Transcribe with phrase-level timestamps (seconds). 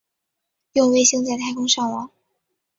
[0.73, 2.09] 用卫星在太空上网